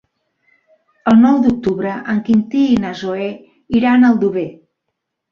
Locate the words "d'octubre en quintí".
1.43-2.61